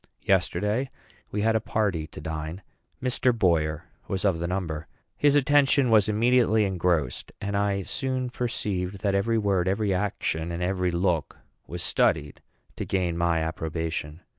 [0.23, 0.89] Yesterday
[1.29, 2.63] we had a party to dine.
[3.03, 3.31] Mr.
[3.37, 4.87] Boyer was of the number.
[5.15, 10.63] His attention was immediately engrossed; and I soon perceived that every word, every action, and
[10.63, 11.37] every look
[11.67, 12.41] was studied
[12.77, 14.21] to gain my approbation.